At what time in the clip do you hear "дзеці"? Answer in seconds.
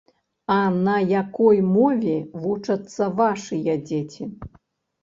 3.89-4.23